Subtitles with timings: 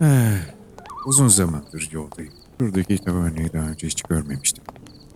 [0.00, 0.38] Eh,
[1.06, 2.32] uzun zamandır yoldayım.
[2.60, 4.64] Buradaki taverneyi daha önce hiç görmemiştim.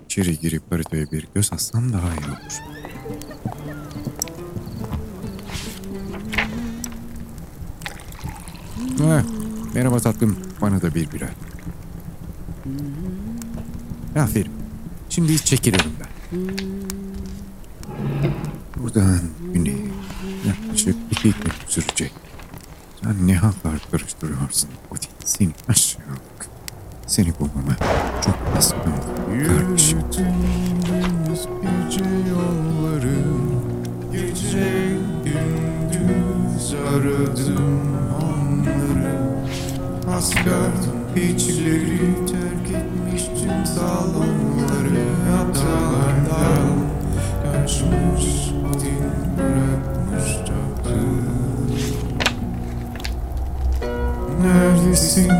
[0.04, 2.60] İçeri girip haritaya bir göz atsam daha iyi olur.
[9.00, 9.22] Eh,
[9.74, 10.36] merhaba tatlım.
[10.60, 11.30] Bana da bir birer.
[14.16, 14.52] Aferin.
[15.08, 16.10] Şimdi çekil önümden.
[18.76, 19.20] Buradan
[19.54, 19.86] güneye
[20.46, 22.12] yaklaşık iki gün sürecek.
[23.10, 25.08] Sen ne hallar karıştırıyorsun Odin?
[25.24, 26.48] Seni aşağılık.
[27.06, 27.76] Seni bulmama
[28.24, 29.98] çok az kaldı kardeşim.
[31.62, 33.14] gece yolları
[34.12, 37.80] Gece gündüz aradım
[38.22, 39.20] onları
[40.16, 46.68] Asgard'ın piçleri terk etmiş tüm salonları Hatalardan
[47.44, 48.50] kaçmış
[54.42, 55.32] Neredesin?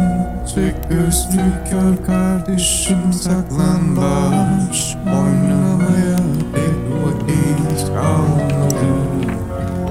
[0.55, 6.16] Tek gözlü kör kardeşim saklambaç Oynamaya
[6.55, 8.91] pek vakit kalmadı.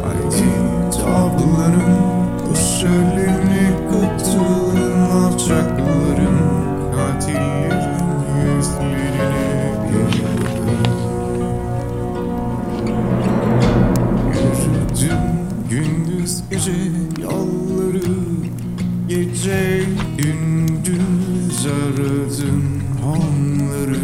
[0.03, 0.51] Haydi
[0.91, 6.39] tabloların Köşelerine katılın alçakların
[6.95, 9.39] Katillerin yüzlerine
[9.89, 10.79] bir bakın
[14.33, 15.19] Yürüdüm
[15.69, 16.71] gündüz gece
[17.21, 17.78] yolları
[19.43, 19.83] Gece
[20.17, 23.99] gündüz aradım onları.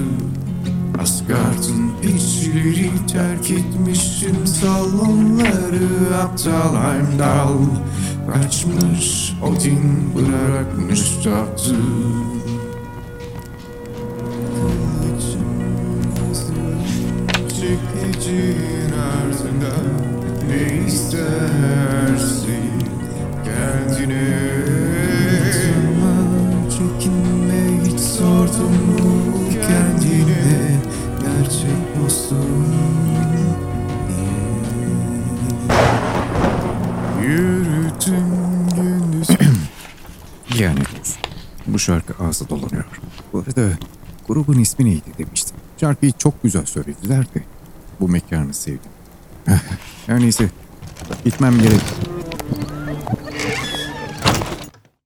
[0.99, 7.57] Asgard'ın piçleri terk etmişim salonları Aptal Heimdall
[8.33, 11.75] kaçmış Odin bırakmış tahtı
[17.49, 19.75] Çekicinin ardında
[20.47, 22.24] ne istersin
[40.59, 40.79] Yani.
[41.67, 42.85] Bu şarkı ağzı dolanıyor.
[43.33, 43.77] Bu arada
[44.27, 45.57] grubun ismi neydi demiştim.
[45.77, 47.43] Şarkıyı çok güzel söylediler de
[47.99, 48.91] bu mekanı sevdim.
[50.07, 50.49] Her neyse
[51.25, 51.81] gitmem gerek.